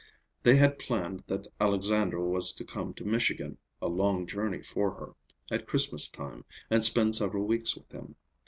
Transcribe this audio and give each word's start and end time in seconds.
They 0.41 0.55
had 0.55 0.79
planned 0.79 1.23
that 1.27 1.47
Alexandra 1.59 2.23
was 2.27 2.51
to 2.53 2.65
come 2.65 2.91
to 2.95 3.05
Michigan—a 3.05 3.87
long 3.87 4.25
journey 4.25 4.63
for 4.63 4.89
her—at 4.95 5.67
Christmas 5.67 6.07
time, 6.09 6.43
and 6.71 6.83
spend 6.83 7.15
several 7.15 7.45
weeks 7.45 7.75
with 7.75 7.87
him. 7.91 8.15